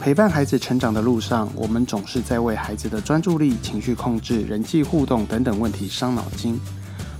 [0.00, 6.60] 陪伴孩子成长的路上，我们总是在为孩子的专注力、情绪控制、人际互动等等问题伤脑筋。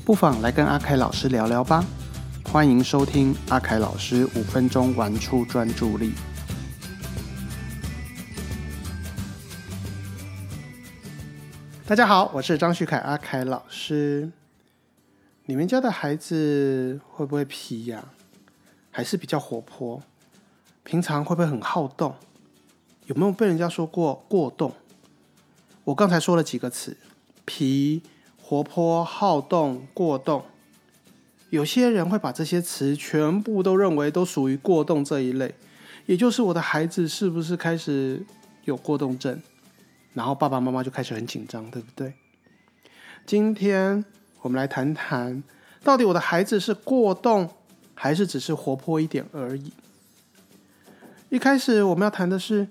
[0.05, 1.83] 不妨来跟阿凯老师聊聊吧。
[2.45, 6.13] 欢迎收听阿凯老师五分钟玩出专注力。
[11.87, 14.31] 大家好，我是张旭凯阿凯老师。
[15.47, 18.05] 你们家的孩子会不会皮呀？
[18.91, 20.03] 还是比较活泼？
[20.83, 22.15] 平常会不会很好动？
[23.07, 24.73] 有没有被人家说过过动？
[25.85, 26.97] 我刚才说了几个词：
[27.45, 28.03] 皮、
[28.41, 30.43] 活泼、好动、过动。
[31.51, 35.55] 有些人会把这些词全部都认为都属于过动这一类，
[36.07, 38.25] 也就是我的孩子是不是开始
[38.65, 39.39] 有过动症？
[40.15, 42.15] 然后爸爸妈妈就开始很紧张，对不对？
[43.27, 44.03] 今天
[44.41, 45.43] 我们来谈谈，
[45.83, 47.51] 到底我的孩子是过动，
[47.95, 49.71] 还是只是活泼一点而已？
[51.29, 52.67] 一开始我们要谈的是。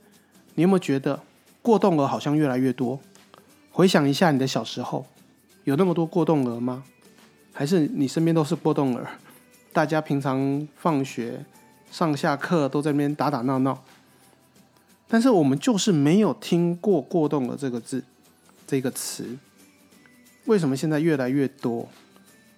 [0.56, 1.22] 你有没有觉得
[1.62, 3.00] 过动儿好像越来越多？
[3.72, 5.06] 回想一下你的小时候，
[5.64, 6.84] 有那么多过动儿吗？
[7.52, 9.08] 还是你身边都是过动儿？
[9.72, 11.44] 大家平常放学、
[11.92, 13.84] 上下课都在那边打打闹闹，
[15.08, 18.04] 但是我们就是没有听过“过动儿”这个字、
[18.68, 19.38] 这个词。
[20.46, 21.90] 为什么现在越来越多？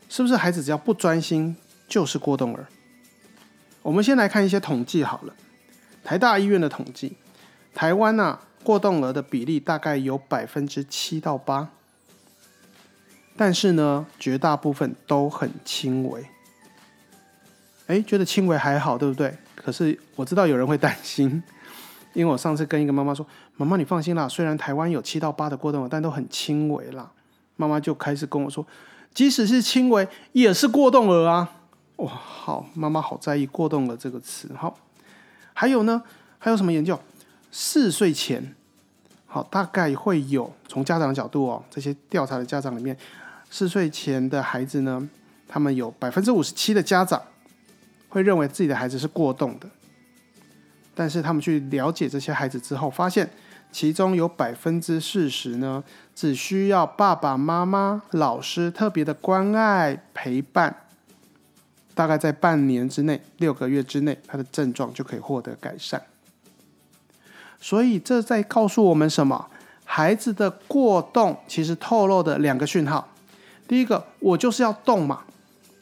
[0.09, 1.55] 是不是孩子只要不专心
[1.88, 2.67] 就是过动儿？
[3.81, 5.33] 我们先来看一些统计好了，
[6.03, 7.16] 台大医院的统计。
[7.76, 11.70] 台湾呐，过动儿的比例大概有百分之七到八，
[13.36, 16.26] 但是呢，绝大部分都很轻微。
[17.88, 19.38] 哎，觉得轻微还好，对不对？
[19.56, 21.44] 可是我知道有人会担心，
[22.14, 27.12] 因为我上次跟一个妈妈说：“妈妈，你放心啦，虽然台湾有七到八的过动儿，但都很轻微啦。”
[27.58, 28.66] 妈妈就开始跟我说
[29.14, 31.52] ：“即使是轻微，也是过动儿啊！”
[31.98, 34.50] 哇，好，妈妈好在意“过动儿”这个词。
[34.58, 34.78] 好，
[35.54, 36.02] 还有呢？
[36.39, 37.00] 还有什么研究？
[37.58, 38.53] 四岁前，
[39.25, 42.98] 好，大概会有从家长的角度哦，这些调查的家长里面，
[43.49, 45.10] 四岁前的孩子呢，
[45.48, 47.21] 他们有百分之五十七的家长
[48.10, 49.70] 会认为自己的孩子是过动的，
[50.93, 53.30] 但是他们去了解这些孩子之后，发现
[53.72, 55.82] 其中有百分之四十呢，
[56.14, 60.76] 只需要爸爸妈妈、老师特别的关爱陪伴，
[61.93, 66.02] 大概在半年之内、六个月之内，他的症状就可以获得改善。
[67.60, 69.48] 所以这在告诉我们什么？
[69.88, 73.08] 孩子的过动其实透露的两个讯号。
[73.67, 75.21] 第一个，我就是要动嘛。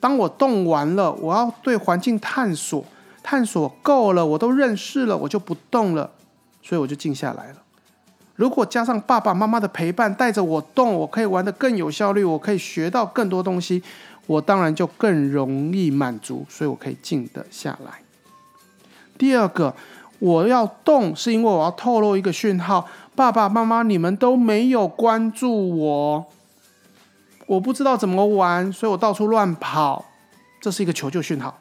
[0.01, 2.83] 当我动完了，我要对环境探索，
[3.23, 6.11] 探索够了，我都认识了，我就不动了，
[6.61, 7.55] 所以我就静下来了。
[8.35, 13.81] 如果加上爸爸妈妈的陪伴，带着我动，我可以玩得更有效率，我可以学到更多东西，
[14.27, 18.01] 我当然就更容易满足，所以我可以静得下来。
[19.17, 19.73] 第二个。
[20.23, 26.25] 我要动，是因为我要透露一个讯号：爸爸妈妈，你们都没有关注我，
[27.45, 30.05] 我不知道怎么玩，所以我到处乱跑，
[30.61, 31.53] 这是一个求救讯号。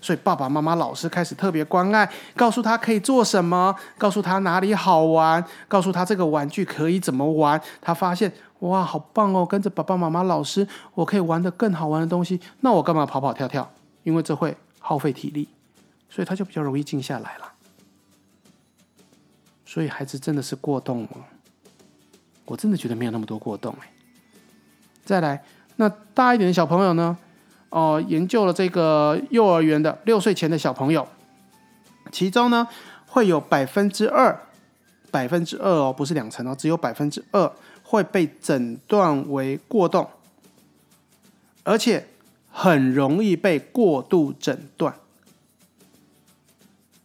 [0.00, 7.60] 所以爸爸妈妈、老师开始特别关爱，告诉他可以做什么，告诉他哪里好玩，告诉他这个玩具可以怎么玩。
[7.82, 9.44] 他发现哇，好棒哦！
[9.44, 12.40] 跟着爸爸妈妈、老师，我可以玩的更好玩的东西。
[12.60, 13.70] 那我干嘛跑跑跳跳？
[14.04, 15.46] 因为这会耗费体力，
[16.08, 17.49] 所以他就比较容易静下来了。
[19.70, 21.10] 所以孩子真的是过动吗？
[22.44, 23.88] 我真的觉得没有那么多过动哎。
[25.04, 25.44] 再来，
[25.76, 27.16] 那大一点的小朋友呢？
[27.68, 31.06] 哦，研究了这个幼儿园的六岁前的小朋友，
[32.10, 32.66] 其中呢
[33.06, 34.36] 会有百分之二，
[35.12, 37.52] 百分之二哦，不是两成哦，只有百分之二
[37.84, 40.10] 会被诊断为过动，
[41.62, 42.08] 而且
[42.50, 44.92] 很容易被过度诊断。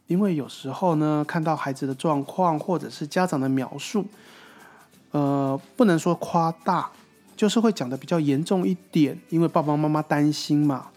[0.08, 4.06] 因为有时候呢，看到孩子的状况，或者是家长的描述，
[5.10, 6.88] 呃，不能说夸大，
[7.36, 9.18] 就是会讲的比较严重一点。
[9.30, 10.90] 因为爸爸妈妈担心嘛，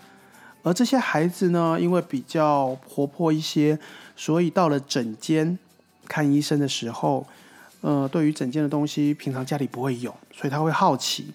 [0.61, 3.79] 而这些孩子呢，因为比较活泼一些，
[4.15, 5.57] 所以到了诊间
[6.07, 7.25] 看医生的时候，
[7.81, 11.33] 呃，对于诊间的东西，平常家里不会有，所以他会好奇，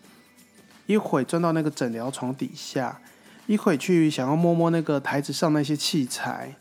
[0.87, 3.00] 一会钻到那个诊疗床底下，
[3.49, 6.54] 一会去想要摸摸那个台子上那些器材，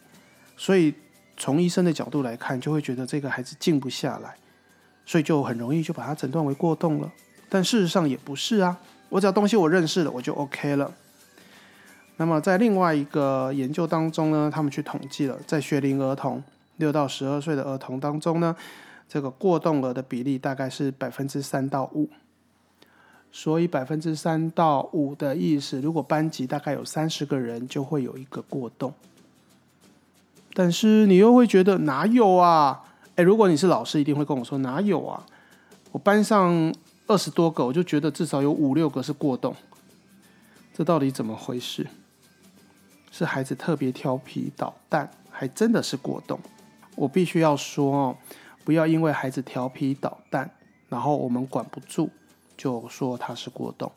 [0.58, 0.96] 所以。
[1.38, 4.36] 从医生的角度来看，就会觉得这个孩子静不下来，
[5.06, 7.12] 所以就很容易就把他诊断为过动了。
[7.50, 8.78] 但事实上也不是啊，
[9.10, 10.92] 我只要东西我认识了，我就 OK 了。
[12.18, 16.44] 那么在另外一个研究当中呢，他们去统计了，在学龄儿童
[16.78, 18.56] 六到十二岁的儿童当中呢，
[19.10, 22.10] 这个过动儿的比例大概是百分之三到五。
[23.32, 28.94] 所以百分之三到五的意思，如果班级大概有三十个人，就会有一个过动。
[30.54, 32.84] 但是你又会觉得哪有啊？
[33.16, 35.26] 哎，如果你是老师，一定会跟我说哪有啊？
[35.92, 36.74] 我班上
[37.08, 39.56] 二十多个，我就觉得至少有五六个是过动。
[40.74, 41.88] 这到底怎么回事？
[43.12, 46.40] 是孩子特别调皮捣蛋，还真的是过动？
[46.96, 48.18] 我必须要说哦，
[48.64, 50.50] 不要因为孩子调皮捣蛋，
[50.90, 52.10] 然后我们管不住，
[52.58, 53.92] 就说他是过动。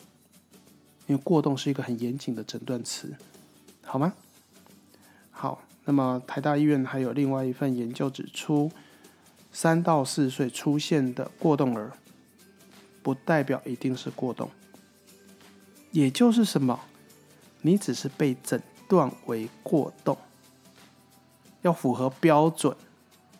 [1.06, 3.14] 因为过动是一个很严谨的诊断词，
[3.84, 4.12] 好吗？
[5.30, 8.70] 好，那么台大医院还有另外一份研究指出，
[9.52, 11.92] 三到四岁出现的过动儿，
[13.02, 14.50] 不代表一定是过动。
[15.92, 16.78] 也就是什么？
[17.62, 20.18] 你只是被诊断为过动，
[21.62, 22.76] 要符合标准，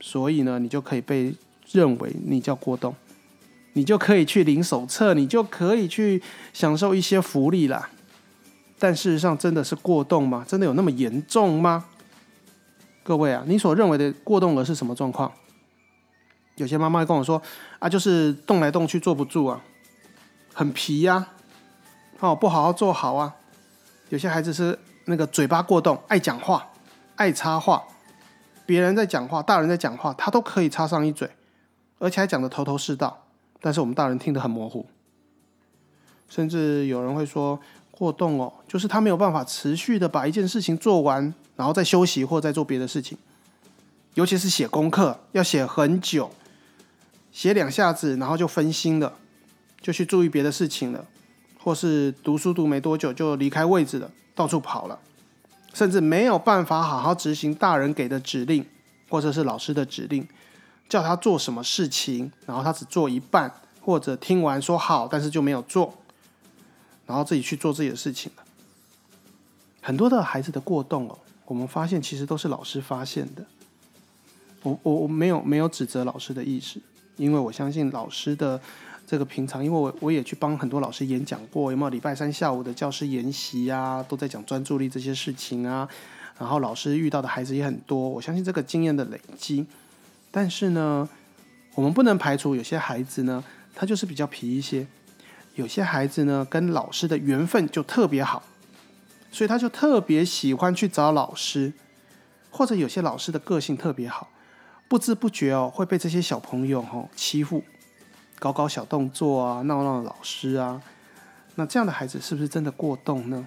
[0.01, 1.35] 所以呢，你就可以被
[1.71, 2.95] 认为你叫过动，
[3.73, 6.23] 你就可以去领手册，你就可以去
[6.53, 7.91] 享受一些福利啦。
[8.79, 10.45] 但事实上，真的是过动吗？
[10.49, 11.87] 真的有那么严重吗？
[13.07, 15.31] 各位啊，你所认为的过动儿是什么状况？
[16.57, 17.41] 有些妈妈跟我说
[17.79, 19.63] 啊，就是动来动去坐不住啊，
[20.53, 21.29] 很皮呀。
[22.19, 23.37] 哦，不好好做好啊！
[24.09, 26.67] 有些孩子是那个嘴巴过动，爱讲话，
[27.15, 27.85] 爱插话。
[28.65, 31.31] 别人在讲话，大人在讲话，他都可以插上一嘴，
[32.01, 33.27] 而且还讲的头头是道。
[33.61, 34.85] 但是我们大人听得很模糊，
[36.29, 37.61] 甚至有人会说
[37.93, 43.19] 过动哦，就是他没有办法持续的把一件事情做完，然后再休息或再做别的事情。
[44.15, 46.31] 尤其是写功课，要写很久，
[47.33, 49.19] 写两下子，然后就分心了，
[49.81, 51.05] 就去注意别的事情了。
[51.59, 54.99] 或是读书读没多久就离开位置了，到处跑了，
[55.75, 58.65] 甚至没有办法好好执行大人给的指令，
[59.09, 60.29] 或者是老师的指令，
[60.89, 65.93] 叫他做什么事情，然后他只做一半，或者听完说好，但是就没有做，
[67.05, 68.45] 然后自己去做自己的事情了。
[69.83, 73.45] 很多的孩子的过动哦，我们发现其实都是老师发现的。
[74.63, 76.79] 我我我没有没有指责老师的意思，
[77.17, 78.61] 因为我相信老师的。
[79.09, 84.05] 这个平常，因为我我也去帮很多老师演讲过，有没有礼拜三下午的教师研习啊？
[84.09, 85.89] 都在讲专注力这些事情啊。
[86.37, 89.65] 然后老师遇到的孩子也很多，我相信这个经验的累积。
[90.33, 91.09] 但是呢，
[91.77, 93.45] 我们不能排除有些孩子呢，
[93.77, 94.85] 他就是比较皮一些；
[95.55, 98.43] 有些孩子呢，跟老师的缘分就特别好，
[99.37, 101.71] 所以他就特别喜欢去找老师，
[102.51, 104.31] 或者有些老师的个性特别好，
[104.89, 107.63] 不知不觉哦会被这些小朋友哦欺负。
[108.39, 110.81] 搞搞小动作啊，闹闹老师啊，
[111.57, 113.47] 那这样的孩子是不是真的过动呢？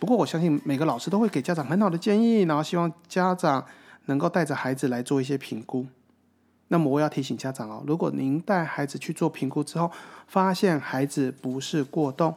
[0.00, 3.64] 不过我相信每个老师都会给家长很好的建议，然后希望家长
[4.06, 5.86] 能够带着孩子来做一些评估。
[6.66, 9.88] 那么我要提醒家长哦，如果您带孩子去做评估之后，
[10.26, 12.34] 发现孩子不是过动，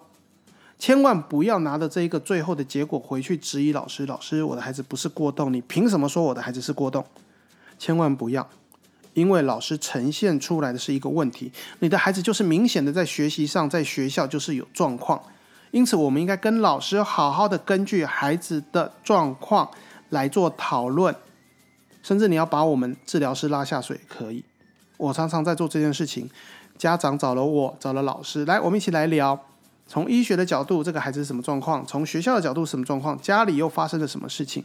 [0.77, 4.06] 千万不要拿着这一个最后的结果回去质疑老师。
[4.06, 7.06] 老师，我的孩子不是过动，你凭什么说我的孩子是过动？
[7.80, 8.48] 千万不要。
[9.13, 11.50] 因为老师呈现出来的是一个问题，
[11.80, 15.24] 你的孩子就是明显的在学习上，在学校就是有状况，
[15.72, 19.72] 因此我们应该跟老师好好的根据孩子的状况
[20.10, 21.16] 来做讨论，
[22.04, 24.44] 甚至你要把我们治疗师拉下水可以。
[24.98, 26.30] 我常常在做这件事情，
[26.77, 29.48] 家长找了我，找了老师来，我们一起来聊，
[29.88, 31.86] 从医学的角度，这个孩子是什么状况？
[31.86, 33.20] 从学校的角度什么状况？
[33.22, 34.64] 家里又发生了什么事情？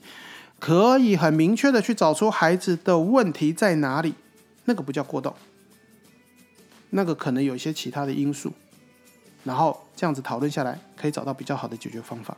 [0.59, 4.15] 可以很明确的去找出孩子的问题在哪里。
[4.67, 5.35] 那个不叫过动，
[6.91, 8.53] 那个可能有一些其他的因素，
[9.43, 12.37] 然后这样子讨论下来，可以找到比较好的解决方法。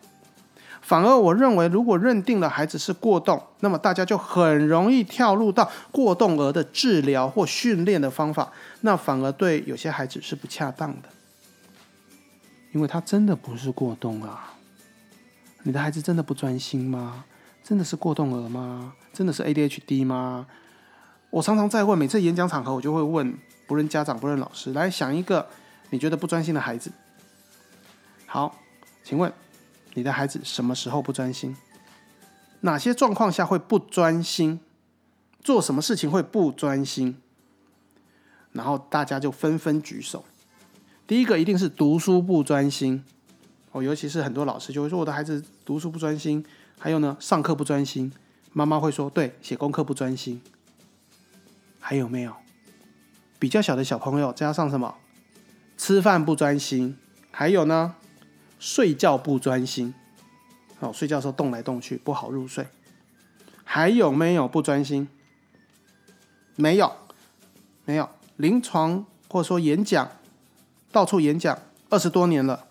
[0.80, 11.08] 反而我认为，如果认定了孩子是过动，那么大家就很容易跳入到过动儿的治疗或训练的方法，那反而对有些孩子是不恰当的，
[12.72, 14.54] 因为他真的不是过动啊。
[15.62, 17.24] 你的孩子真的不专心吗？
[17.62, 18.94] 真的是过动儿吗？
[19.12, 20.46] 真的是 ADHD 吗？
[21.30, 23.38] 我常常在问，每次演讲场合，我就会问，
[23.68, 25.48] 不论家长，不论老师，来想一个
[25.90, 26.90] 你觉得不专心的孩子。
[28.26, 28.58] 好，
[29.04, 29.32] 请问
[29.94, 31.56] 你的孩子什么时候不专心？
[32.62, 34.58] 哪些状况下会不专心？
[35.40, 37.16] 做什么事情会不专心？
[38.50, 40.24] 然后大家就纷纷举手。
[41.12, 43.04] 第一个一定是读书不专心
[43.72, 46.42] 哦，尤其是很多老师就会说我的孩子读书不专心，
[46.78, 48.10] 还有呢，上课不专心。
[48.54, 50.40] 妈妈会说，对，写功课不专心。
[51.78, 52.34] 还有没有
[53.38, 54.94] 比较小的小朋友加上什么？
[55.76, 56.96] 吃饭不专心，
[57.30, 57.94] 还有呢，
[58.58, 59.92] 睡觉不专心。
[60.80, 62.66] 哦，睡觉的时候动来动去不好入睡。
[63.64, 65.06] 还有没有不专心？
[66.56, 66.90] 没有，
[67.84, 68.08] 没有。
[68.38, 70.10] 临床或者说演讲，
[70.92, 71.58] 到处演讲
[71.88, 72.66] 二十多年了，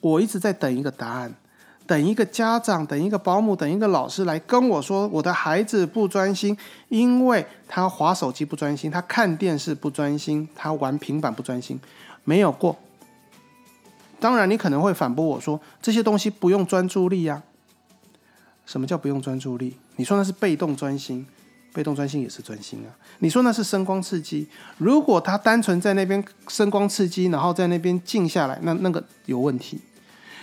[0.00, 1.34] 我一直在等一个答案。
[1.86, 11.78] 等一个家长、等一个保姆、等一个老师来跟我说，我的孩子不专心，因为他划手机不专心，他看电视不专心，他玩平板不专心，
[12.24, 12.76] 没有过。
[14.18, 17.40] 当然，你可能会反驳我说，这些东西不用专注力呀。
[18.64, 19.76] 什么叫不用专注力？
[19.94, 21.24] 你说那是被动专心，
[21.76, 22.88] 被动专心也是专心啊。
[23.18, 29.78] 你说那是声光刺激，如果他单纯在那边声光刺激，然后在那边静下来，那那个有问题。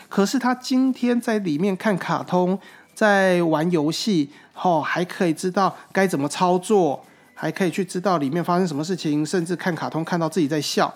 [0.08, 2.60] 可是他今天在里面看卡通，
[2.94, 4.30] 在玩游戏，
[4.62, 10.94] 哦，还可以知道该怎么操作，还可以去知道里面发生什么事情，甚至看卡通看到自己在笑。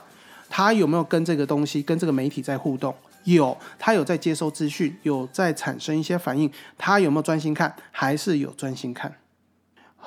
[0.48, 2.94] 他有没有跟这个东西、跟这个媒体在互动？
[3.24, 6.50] 有，他有在接收资讯，有在产生一些反应。
[6.78, 7.76] 他有没有专心看？
[7.92, 9.12] 还是有专心看？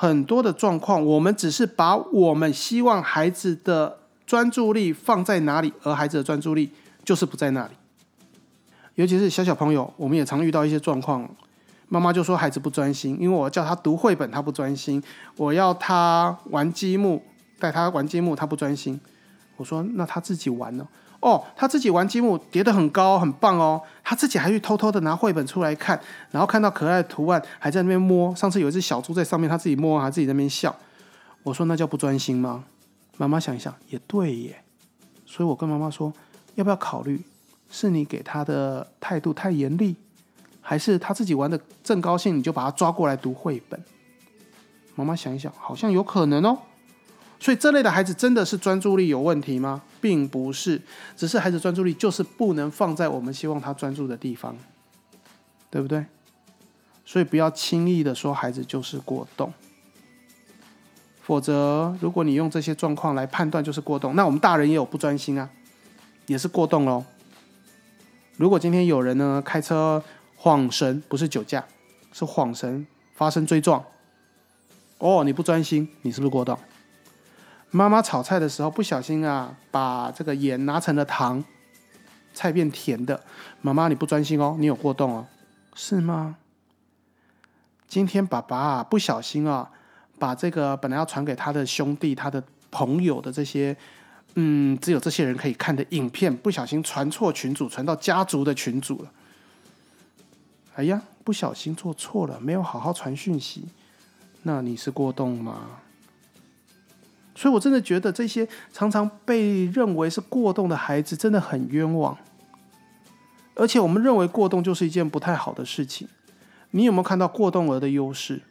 [0.00, 6.72] 很多的状况，我们只是把我们希望孩子的专注力放在哪里，而孩子的专注力
[7.04, 7.74] 就是不在那里。
[8.94, 11.28] 尤其是小小朋友，我们也常遇到一些状况，
[11.90, 14.98] 妈妈就说孩子不专心，因为我叫他读绘本，他不专心；
[15.36, 17.22] 我要他玩积木，
[17.58, 18.98] 带他玩积木，他不专心。
[19.58, 20.88] 我说那他自己玩呢？
[21.20, 23.80] 哦他自己玩积木叠得很高，很棒哦。
[24.02, 26.00] 他自己还去偷偷的拿绘本出来看，
[26.30, 28.34] 然后看到可爱的图案，还在那边摸。
[28.34, 30.74] 上次有一只小猪在上面，他自己摸，还自己在那边笑。
[31.42, 32.64] 我说那叫不专心吗？
[33.16, 34.62] 妈妈想一想，也对耶。
[35.26, 36.12] 所以我跟妈妈说，
[36.54, 37.22] 要不要考虑，
[37.70, 39.94] 是你给他的态度太严厉，
[40.60, 43.80] 还是他自己玩的正高兴，你就把他抓过来读绘本？
[44.96, 46.58] 妈妈想一想，好像有可能哦。
[47.40, 49.82] 所以这类的孩子真的是专注力有问题吗？
[49.98, 50.80] 并不是，
[51.16, 54.54] 只是孩子专注力就是不能放在我们希望他专注的地方，
[55.70, 56.04] 对不对？
[57.06, 59.52] 所以不要轻易的说孩子就是过动，
[61.22, 65.48] 否则如果你用这些状况来判断就是过动，那我们大人也有不专心啊，
[66.26, 67.02] 也是过动喽。
[68.36, 70.02] 如果今天有人呢开车
[70.36, 71.64] 晃神，不是酒驾，
[72.12, 73.82] 是晃神发生追撞，
[74.98, 76.58] 哦，你不专心，你是不是过动？
[77.72, 81.42] 妈妈炒菜的时候不小心啊，把这个盐拿成了糖，
[82.34, 83.22] 菜变甜的。
[83.60, 85.26] 妈妈你不专心哦，你有过动哦，
[85.74, 86.36] 是吗？
[87.86, 89.70] 今天爸爸不小心啊，
[90.18, 93.76] 把这个本来要传给他的兄弟、他的朋友的这些，
[94.34, 99.10] 嗯，只有这些人可以看的影片，不小心传错群组，传到家族的群组了。
[100.74, 103.68] 哎呀，不小心做错了，没有好好传讯息，
[104.42, 105.79] 那你是过动吗？
[107.40, 112.14] 所以，我真的觉得这些常常被认为是过动的孩子真的很冤枉。
[113.54, 116.06] 而且，我们认为过动就是一件不太好的事情。
[116.72, 118.42] 你有没有看到过动儿的优势？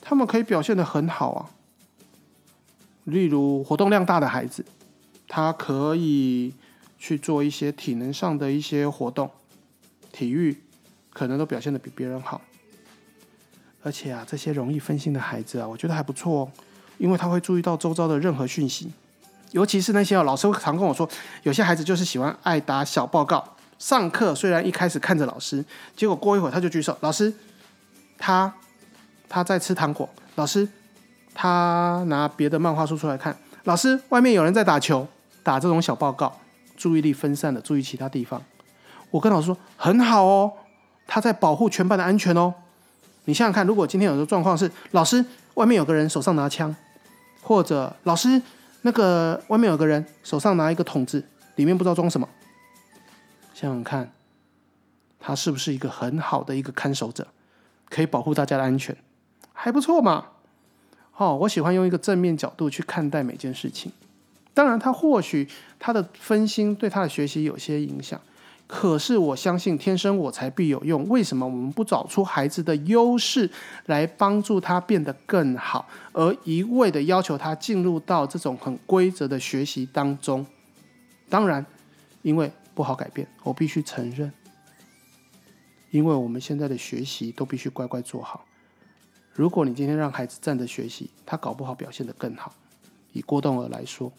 [0.00, 1.50] 他们可以表现的很好啊。
[3.04, 4.64] 例如，活动量大的孩子，
[5.28, 6.54] 他可以
[6.96, 9.30] 去做一些体能上的一些活动，
[10.12, 10.56] 体育
[11.10, 12.40] 可能都表现的比别人好。
[13.82, 16.50] 而且啊，这些容易分心的孩子啊，我觉得还不错哦。
[16.98, 18.90] 因为他会注意到周遭的任何讯息，
[19.52, 21.08] 尤其是那些老师会常跟我说，
[21.42, 23.44] 有些孩子就是喜欢爱打小报告。
[23.78, 25.62] 上课虽然一开始看着老师，
[25.94, 27.30] 结果过一会儿他就举手，老师
[28.16, 28.50] 他
[29.28, 30.66] 他在吃糖果，老师
[31.34, 35.06] 他拿别的漫画书出来看，老师外面有人在打球，
[35.42, 36.34] 打这种小报告，
[36.74, 38.42] 注意力分散了，注意其他地方。
[39.10, 40.50] 我跟老师说很好哦，
[41.06, 42.54] 他在保护全班的安全哦。
[43.26, 45.22] 你想想看，如果今天有个状况是老师
[45.54, 46.74] 外面有个人手上拿枪。
[47.46, 48.42] 或者老师，
[48.82, 51.22] 那个外面有个人手上拿一个桶子，
[51.54, 52.28] 里面不知道装什么。
[53.54, 54.10] 想想看，
[55.20, 57.28] 他是不是一个很好的一个看守者，
[57.88, 58.96] 可以保护大家的安全，
[59.52, 60.26] 还不错嘛。
[61.16, 63.92] 哦，我喜欢用一个正面角度去看待每件事情。
[64.52, 65.48] 当然，他或许
[65.78, 68.20] 他的分心对他的学习有些影响。
[68.68, 71.08] 可是我相信天生我材必有用。
[71.08, 73.48] 为什么我们不找出孩子的优势
[73.86, 80.44] 来帮助他变得更好，而一味的要求他进入到这种很规则的学习当中？
[81.28, 81.64] 当然，
[82.22, 84.32] 因为不好改变，我必须承认。
[85.92, 88.44] 因为我们现在的学习都必须乖乖做好。
[89.32, 92.52] 如果你今天让孩子站着学习，他搞不好表现得更好。
[93.12, 94.12] 以郭栋儿来说。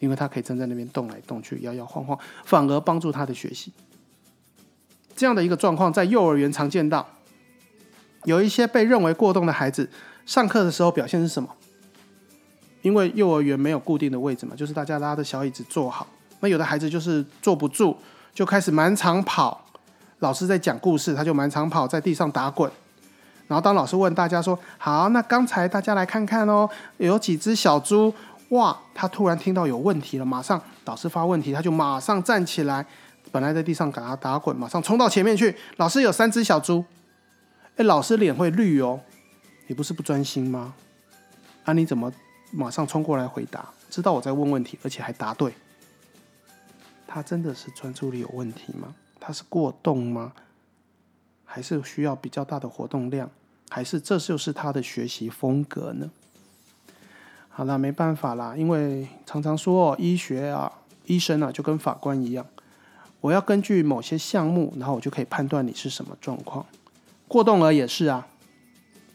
[0.00, 3.72] 因为他可以站在那边动来动去、摇摇晃晃，反而帮助他的学习。
[5.14, 7.06] 这样的一个状况在幼儿园常见到。
[8.24, 9.88] 有一些被认为过动的孩子，
[10.26, 11.48] 上课的时候表现是什么？
[12.82, 16.06] 因为幼儿园没有固定的位置嘛，就是大家拉着小椅子坐好。
[16.40, 17.96] 那有的孩子就是坐不住，
[18.34, 19.66] 就开始满场跑。
[20.20, 22.70] 老师在讲故事，他就满场跑，在地上打滚。
[23.48, 28.14] 然后当老师问大家说：“好，那刚才大家来看看哦，有几只小猪。”
[28.50, 28.78] 哇！
[28.94, 32.84] 他突然听到有问题了，马上导师发问题，他就马上站起来，
[33.32, 35.56] 本来在地上给他打滚，马上冲到前面去。
[35.76, 36.84] 老师有三只小猪，
[37.76, 39.00] 哎，老师脸会绿哦。
[39.66, 40.74] 你不是不专心吗？
[41.64, 42.12] 啊，你怎么
[42.50, 43.68] 马上冲过来回答？
[43.88, 45.52] 知道我在问问题，而且还答对。
[47.06, 48.94] 他真的是专注力有问题吗？
[49.20, 50.32] 他是过动吗？
[51.44, 53.30] 还是需要比较大的活动量？
[53.68, 56.10] 还是这就是他的学习风格呢？
[57.60, 60.72] 好了，没办法啦，因为常常说医学啊，
[61.04, 62.46] 医生啊就跟法官一样，
[63.20, 66.64] 我要根据某些项目，然后我就可以判断你是什么状况。
[67.28, 68.26] 过动儿也是啊，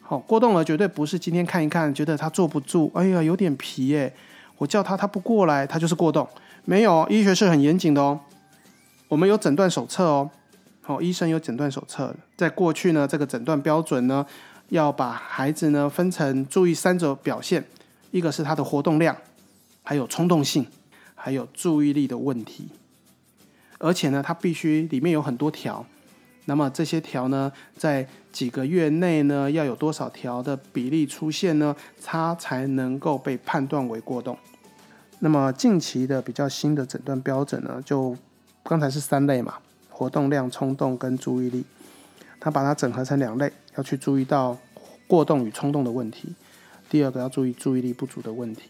[0.03, 4.13] 好，过动儿绝对不是今天看一看觉得他坐不住，哎呀有点皮耶，
[4.59, 6.27] 我叫他他不过来，他就是过动。
[6.65, 8.19] 没有，医学是很严谨的哦，
[9.07, 10.29] 我们有诊断手册哦。
[10.83, 12.15] 好，医生有诊断手册。
[12.37, 14.23] 在过去呢，这个诊断标准呢，
[14.69, 17.65] 要把孩子呢分成注意三种表现，
[18.11, 19.15] 一个是他的活动量，
[19.83, 20.65] 还有冲动性，
[21.13, 22.69] 还有注意力的问题。
[23.77, 25.85] 而且呢，它必须里面有很多条。
[26.45, 34.37] 那么这些条呢，在几个月内呢，要有多少条的比例出现呢，它才能够被判断为过动。
[35.19, 38.15] 那么近期的比较新的诊断标准呢，就
[38.63, 39.55] 刚才是三类嘛。
[39.89, 41.63] 活动量、冲动跟注意力，
[42.37, 44.57] 它把它整合成两类，要去注意到
[45.07, 46.35] 过动与冲动的问题。
[46.95, 48.69] 第二个要注意注意力不足的问题。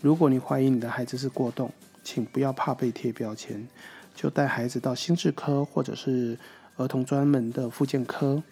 [0.00, 1.70] 如果你怀疑你的孩子是过动，
[2.02, 3.64] 请不要怕被贴标签，
[4.12, 6.36] 就带孩子到心智科或者是
[6.74, 8.42] 儿童专门的复健科，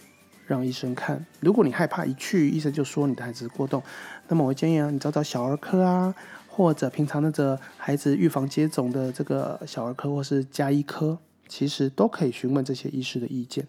[0.46, 1.26] 让医生看。
[1.40, 3.82] 如果你害怕一去医生就说你的孩子是过动，
[4.28, 6.14] 那么我建议啊，你找找小儿科啊，
[6.46, 11.18] 或者平常那个孩子预防接种的这个小儿科或是加医科。
[11.48, 13.66] 其实都可以询问这些医师的意见，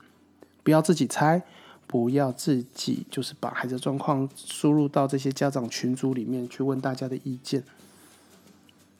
[0.62, 1.42] 不要自己猜，
[1.88, 7.64] 不要自己就是把孩子状况输入到这些家长群组里面去问大家的意见。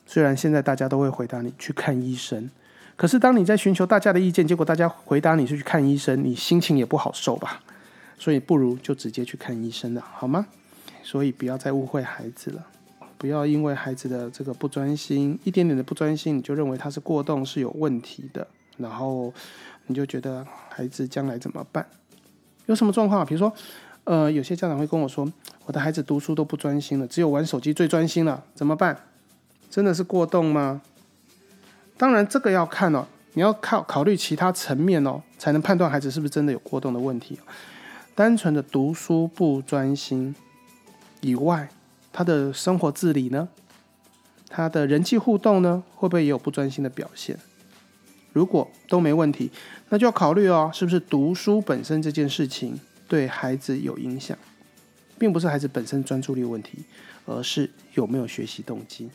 [0.06, 2.50] 虽然现在大家都会回答你去看医生，
[2.96, 7.62] 可是当你在寻求大家的意见，结果大家回答你是去看医生，你心情也不好受吧？
[8.20, 10.46] 所以不如就直接去看医生了，好吗？
[11.02, 12.66] 所以不要再误会孩子了，
[13.18, 18.48] 不要因为孩子的这个不专心，一点点的不专心，你就认为他是过动是有问题的。
[18.78, 19.34] 然后
[19.88, 21.86] 你就觉得孩子将来怎么办？
[22.66, 23.26] 有什么状况？
[23.26, 23.52] 比如说，
[24.06, 25.32] 呃，有些家长会跟我说，
[25.66, 28.98] 我的孩子读书都不专心了，只有玩手机最专心了，怎么办？
[29.70, 30.82] 真的是过动吗？
[31.98, 37.40] 当然，这个要看哦，你要考考虑其他层面哦，才能判断孩子是不是真的有过动的问题。
[38.16, 40.36] 单纯的读书不专心
[41.22, 41.70] 以外，
[42.12, 43.50] 他的生活自理呢？
[44.50, 45.84] 他的人际互动呢？
[45.96, 47.38] 会不会也有不专心的表现？
[48.34, 49.50] 如果都没问题，
[49.90, 54.38] 那就要考虑哦，是不是读书本身这件事情对孩子有影响，
[55.18, 56.80] 并不是孩子本身专注力问题，
[57.26, 59.10] 而是有没有学习动机。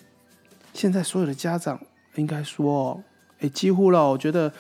[0.72, 1.81] 现在所有的家长
[2.14, 3.02] 应该说，
[3.40, 4.09] 诶，几乎了。
[4.09, 4.52] 我觉得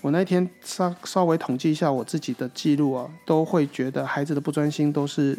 [0.00, 5.36] 我那天稍稍微统计一下我自己的记录啊，都会觉得孩子的不专心都是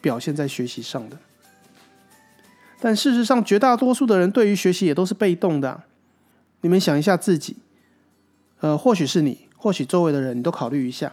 [0.00, 1.18] 表现在学习上的。
[2.80, 5.82] 但事实上，绝大多数的人对于学习也都是被动的。
[6.62, 7.56] 你们想一下自己。
[8.64, 11.12] 呃，或许是你，或许周围的人，你都考虑一下，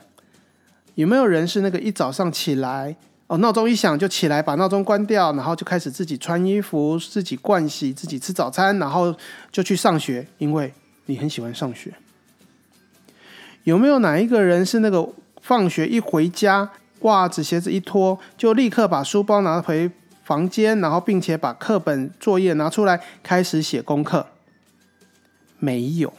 [0.96, 2.96] 有没有人是那个一早上起来，
[3.28, 9.14] 哦，闹钟一响就起来，把闹钟关掉，然后就开始自己穿衣服、自己盥洗、自己吃早餐，然后
[9.52, 10.74] 就去上学，因为
[11.08, 11.94] 你很喜欢上学。
[13.66, 15.10] 有没有哪一个人是那个
[15.42, 16.70] 放学一回家，
[17.02, 19.92] 袜子鞋子一脱，就立刻把书包拿回
[20.24, 24.28] 房间，然后并且把课本作业拿出来开始写功课？
[25.60, 26.14] 没有。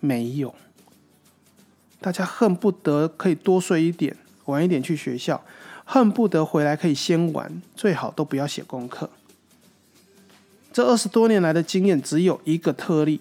[0.00, 0.54] 没有，
[2.00, 5.44] 大家恨不得可以多睡一点，晚一点去学校，
[5.84, 9.10] 恨不得回来可以先玩，最好都不要写功课。
[10.72, 13.20] 这二十多年来的经验只有一个特例，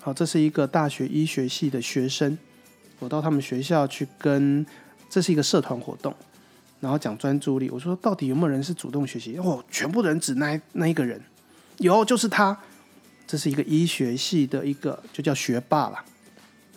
[0.00, 2.38] 好，这是一个大学医学系的学生，
[3.00, 4.64] 我到他们学校去跟，
[5.10, 6.14] 这是一个社团活动，
[6.78, 9.36] 然后讲专注力，我说到底有没有人是主动学习？
[9.38, 11.20] 哦，全部人只那那一个人，
[11.78, 12.56] 有就是他。
[13.28, 16.02] 这是一个医学系的一个，就叫学霸了，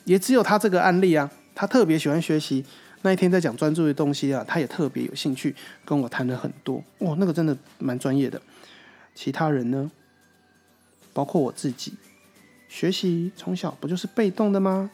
[0.04, 2.66] 也只有他这个案例啊，他特别喜欢学习。
[3.04, 6.84] 那一天在讲专注的东西啊，他也特别有兴趣，跟我谈了很多。
[7.00, 8.40] 哇，那个真的蛮专业的。
[9.16, 9.90] 其他人呢，
[11.14, 11.94] 包括我自己，
[12.68, 14.92] 学习从小不就是被动的吗？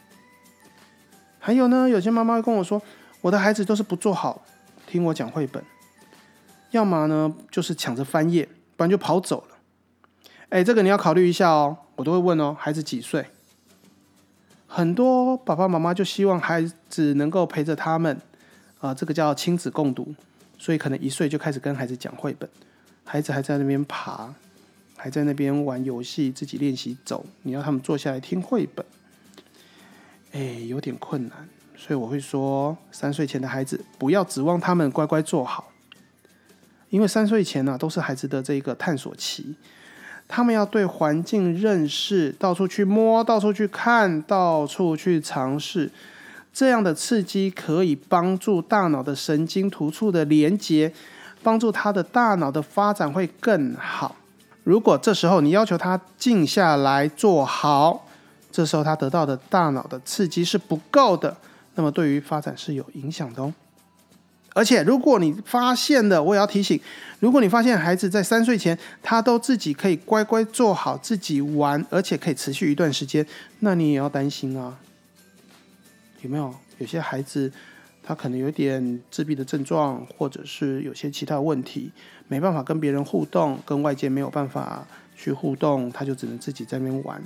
[1.40, 2.80] 还有呢，有些妈妈会跟我说，
[3.20, 4.46] 我的孩子都是不做好
[4.86, 5.62] 听我讲绘本，
[6.70, 9.57] 要么呢就是抢着翻页，不然就跑走了。
[10.50, 11.76] 哎，这个你要考虑一下哦。
[11.96, 13.26] 我都会问哦，孩子几岁？
[14.66, 18.20] 很多爸爸妈妈就希望孩子能够陪着他们，
[18.80, 20.14] 啊，这个叫亲子共读，
[20.58, 22.48] 所以可能一岁就开始跟孩子讲绘本，
[23.04, 24.32] 孩子还在那边爬，
[24.96, 27.26] 还在那边玩游戏，自己练习走。
[27.42, 28.84] 你要他们坐下来听绘本。
[30.32, 31.48] 哎，有点困难。
[31.76, 35.72] 所以我会说，三岁前的孩子不要指望他们乖乖坐好，
[36.90, 39.54] 因为三岁前呢都是孩子的这个探索期，
[40.28, 45.90] 他们要对环境认识，到处去摸，到处去看，到处去尝试。
[46.52, 50.92] 这样的刺激可以帮助大脑的神经突触的连接，
[51.42, 54.16] 帮助他的大脑的发展会更好。
[54.64, 58.06] 如果这时候你要求他静下来坐好，
[58.52, 61.34] 这时候他得到的大脑的刺激是不够的。
[61.76, 63.54] 那么对于发展是有影响的哦，
[64.54, 66.80] 而且如果你发现了，我也要提醒，
[67.20, 73.24] 如果你发现孩子在三岁前他都自己可以乖乖做好自己玩，而且可以持续一段时间，
[73.60, 74.78] 那你也要担心啊。
[76.22, 77.52] 有没有有些孩子
[78.02, 81.92] 他可能有点自闭的症状，或者是有些其他问题，
[82.26, 84.84] 没办法跟别人互动，跟外界没有办法
[85.16, 87.22] 去互动，他就只能自己在那边玩，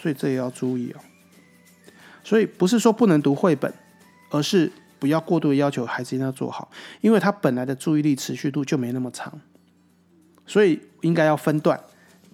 [0.00, 1.00] 所以这也要注意哦。
[2.24, 3.72] 所以不是说不能读绘本，
[4.30, 4.70] 而是
[5.02, 9.40] 不要过度的要求孩子一定要做好，因为他本来的注意力持续度就没那么长，
[10.46, 11.80] 所以应该要分段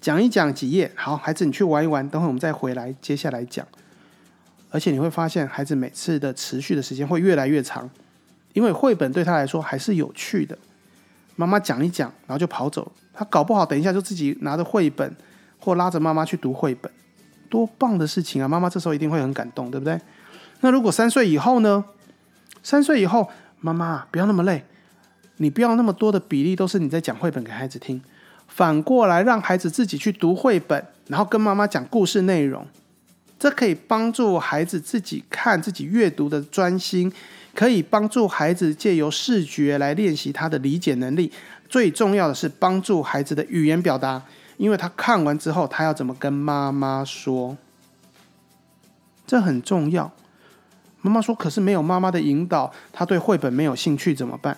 [0.02, 0.92] 讲一讲几页。
[0.94, 3.66] 好，孩子你去玩一玩，等会我们再回来接下来讲。
[4.70, 7.88] 而且你会发现，孩子每次的持续的时间会越来越长，
[8.52, 10.58] 因为绘本对他来说还是有趣的。
[11.36, 15.16] 妈妈讲一讲，然后就跑走，他搞不好等一下就自己拿着绘本
[15.58, 16.92] 或拉着妈妈去读绘本。
[17.48, 18.46] 多棒的事情啊！
[18.46, 19.98] 妈妈这时候一定会很感动，对不对？
[20.60, 21.82] 那如果三岁以后呢？
[22.68, 24.62] 三岁以后，妈妈不要那么累，
[25.38, 27.98] 你不要那么多的比例都是你在讲绘本给孩子听，
[28.46, 32.66] 反过来让孩子自己去读绘本，然后跟妈妈讲故事内容，
[33.38, 37.10] 这可以帮助孩子自己看自己阅读的专心，
[37.54, 41.32] 可以帮助孩子借由视觉来练习他的理解能力，
[41.70, 44.22] 最重要的是帮助孩子的语言表达。
[44.58, 47.56] 因为他看完之后，他要怎么跟妈妈说？
[49.26, 50.12] 这很重要。
[51.08, 54.56] 妈妈说：“可是没有妈妈的引导，他对绘本没有兴趣，怎么办？”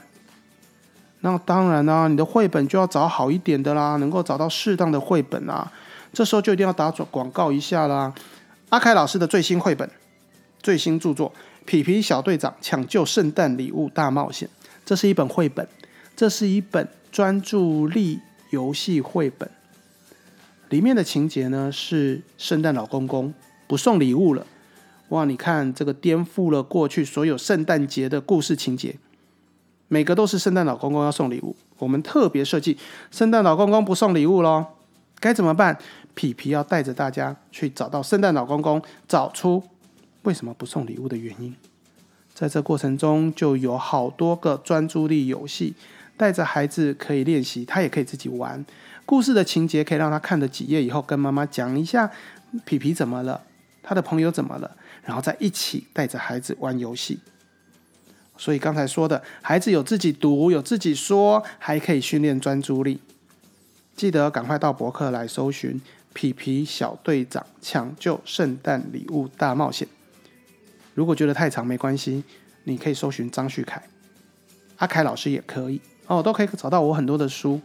[1.23, 5.71] 那当然啦，你的绘本就要找好一点的啦，能够找到适当的绘本啊。
[6.13, 8.13] 这时候就一定要打广告一下啦。
[8.71, 9.89] 阿凯老师的最新绘本、
[10.63, 11.31] 最新著作
[11.67, 14.49] 《皮皮小队长抢救圣诞礼物大冒险》，
[14.85, 15.69] 这是一本绘本，
[16.17, 18.19] 这是一本专注力
[18.51, 19.49] 游戏绘本。
[20.71, 23.35] 里面的情节呢是圣诞老公公
[23.67, 24.47] 不送礼物了，
[25.11, 25.25] 哇！
[25.25, 28.96] 你看这个颠覆了过去所有圣诞节的故事情节，
[29.88, 32.77] 每个都是圣诞老公公要送礼物，我们特别设计
[33.11, 34.66] 圣诞老公公不送礼物喽，
[35.20, 35.79] 该怎么办？
[36.14, 39.62] 皮皮要带着大家去找到圣诞老公公，找出
[40.23, 41.55] 为什么不送礼物的原因。
[42.33, 45.75] 在这过程中就有好多个专注力游戏，
[46.16, 48.64] 带着孩子可以练习，他也可以自己玩。
[49.05, 52.11] 故事的情节可以让他看了几页以后，跟妈妈讲一下
[52.64, 53.42] 皮皮怎么了，
[53.90, 57.18] 他的朋友怎么了，然后再一起带着孩子玩游戏。
[58.38, 63.00] 所以刚才说的孩子有自己读，有自己说，还可以训练专注力。
[63.96, 65.72] 记得赶快到博客来搜寻
[66.12, 69.88] 《皮皮小队长抢救圣诞礼物大冒险》。
[70.94, 72.22] 如果觉得太长没关系，
[72.62, 73.83] 你可以搜寻张旭凯、
[74.76, 77.61] 阿凯老师也可以哦，都可以找到我很多的书。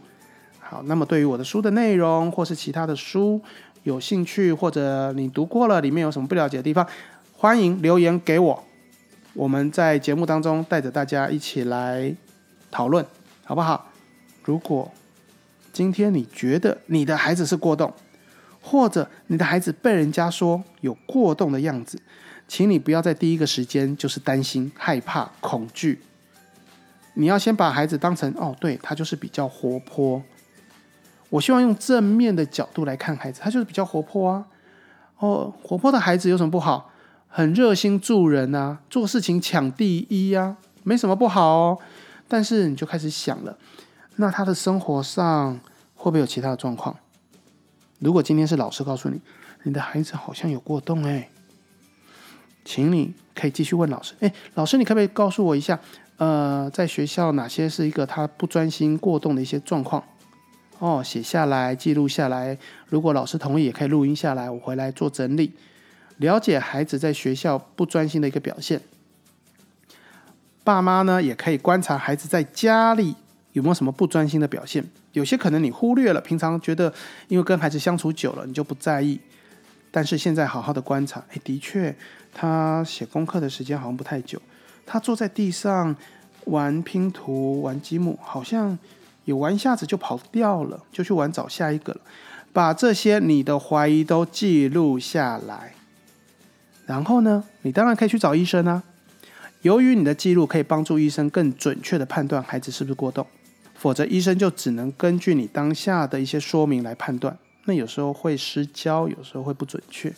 [0.58, 3.40] 好，那么对于我的书的内容，或是其他的书
[3.86, 6.84] 有兴趣，或者你读过了，里面有什么不了解的地方，
[7.32, 8.64] 欢迎留言给我。
[9.32, 12.12] 我们在节目当中带着大家一起来
[12.68, 13.06] 讨论，
[13.44, 13.92] 好不好？
[14.42, 14.90] 如果
[15.72, 17.94] 今天你觉得你的孩子是过动，
[18.60, 22.02] 或者你的孩子被人家说有过动的样子，
[22.48, 26.00] 请你不要在第一个时间就是担心、害怕、恐惧。
[27.14, 30.20] 你要先把孩子当成哦，对他就是比较活泼。
[31.30, 34.44] 我希望用正面的角度来看孩子，他就是比较活泼啊。
[35.18, 36.90] 哦，活泼的孩子有什么不好？
[37.28, 41.78] 很热心助人啊，做事情抢第一呀，没什么不好哦。
[42.28, 43.58] 但是你就开始想了，
[44.16, 45.60] 那他的生活上
[45.94, 46.96] 会不会有其他的状况？
[47.98, 49.20] 如果今天是老师告诉你，
[49.64, 51.28] 你的孩子好像有过动哎，
[52.64, 54.14] 请你可以继续问老师。
[54.20, 55.78] 哎，老师，你可不可以告诉我一下，
[56.16, 60.02] 呃，在学校哪些是一个他不专心过动的一些状况？
[60.78, 62.58] 哦，写下来，记录下来。
[62.88, 65.52] 如果老师同意，也可以录音下来，我回来做整理，
[66.18, 68.78] 了解孩子在学校不专心的一个表现。
[70.62, 73.14] 爸妈呢，也可以观察孩子在家里
[73.52, 74.84] 有没有什么不专心的表现。
[75.12, 76.92] 有些可能你忽略了，平常觉得
[77.28, 79.18] 因为跟孩子相处久了，你就不在意。
[79.90, 81.96] 但是现在好好的观察，哎，的确，
[82.34, 84.38] 他写功课的时间好像不太久。
[84.84, 85.96] 他坐在地上
[86.44, 88.78] 玩拼图、玩积木，好像。
[89.26, 92.00] 有玩一下子就跑掉了，就去玩找下一个了。
[92.52, 95.74] 把这些你的怀疑都记录下来，
[96.86, 98.82] 然后呢，你当然可以去找医生啊。
[99.60, 103.26] 由于你的记录可以帮助医生更准确的判断孩子是不是过动，
[103.74, 110.10] 否则医生就只能根据你当下的一些说明来判断，那有时候会失焦，有时候会不准确。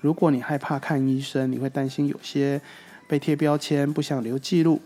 [0.00, 2.58] 如果你害怕看医生，你会担心有些
[3.06, 4.80] 被贴标签，不想留记录，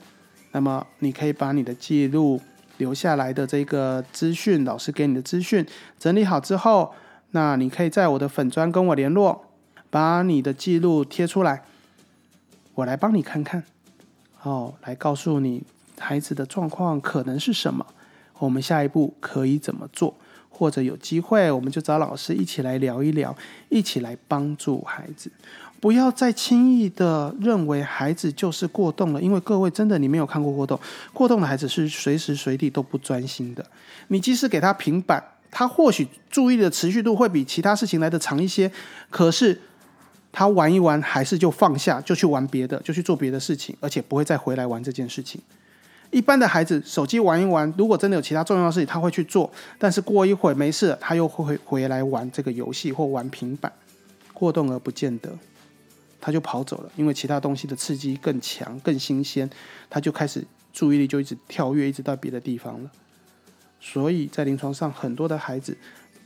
[0.50, 2.40] 那么你可以把你的记录
[2.78, 5.66] 留下来的这个资讯，老师给你的资讯
[5.98, 6.92] 整理好之后，
[7.30, 9.44] 那你可以在我的粉砖跟我联络，
[9.90, 11.62] 把你的记录贴出来，
[12.74, 13.62] 我来帮你看看。
[14.42, 15.62] 哦，来告诉你
[15.98, 17.86] 孩子的状况可能是什么，
[18.38, 20.14] 我们下一步可以怎么做，
[20.50, 23.34] 或者有机会我们就找老师一起来聊一聊，
[23.68, 25.30] 一起来帮助孩子，
[25.84, 30.80] 不要再轻易的认为孩子就是过动了，因为各位真的你没有看过过动，
[31.12, 33.62] 过动的孩子是随时随地都不专心的，
[34.08, 38.72] 你即使给他平板，他或许注意的持续度会比其他事情来的长一些，
[39.10, 39.60] 可是。
[40.36, 45.40] 他玩一玩，还是就放下，就去玩别的，就去做别的事情，而且不会再回来玩这件事情。
[46.10, 53.70] 一般的孩子，手机玩一玩，如果真的有其他重要的事情，他会去做，但是过一会没事，他又会回来玩这个游戏或玩平板。
[54.32, 55.30] 过动而不见得，
[56.24, 59.48] 他就跑走了，因为其他东西的刺激更强、更新鲜，
[59.90, 62.90] 他就开始注意力就一直跳跃，一直到别的地方了。
[63.78, 65.76] 所以在临床上，很多的孩子，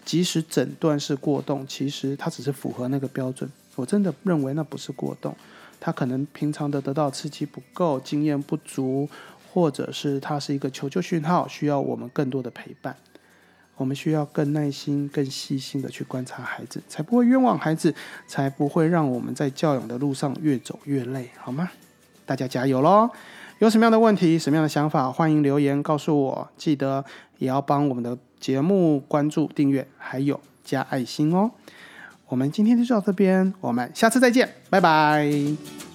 [0.05, 3.51] 即使诊断是过动，其实他只是符合那个标准。
[3.75, 5.37] 我真的认为那不是过动，
[5.81, 9.09] 他可能平常的得到刺激不够，经验不足，
[9.53, 12.97] 或者是他是一个求救讯号，需要我们更多的陪伴。
[13.79, 17.95] 我们需要更耐心、更细心的去观察孩子，才不会冤枉孩子，
[18.27, 21.71] 才不会让我们在教养的路上越走越累，好吗？
[22.27, 23.09] 大家加油喽！
[23.61, 26.49] 有什么样的问题、什么样的想法，欢迎留言告诉我。
[26.59, 27.05] 记得
[27.39, 31.51] 也要帮我们的节目关注、订阅，还有加爱心哦。
[32.27, 35.88] 我们今天就到这边，我们下次再见，拜拜。